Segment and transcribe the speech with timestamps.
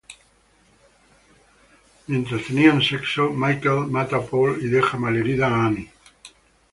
[2.07, 5.91] Mientras tenían sexo, Michael mata a Paul y deja malherida a Annie.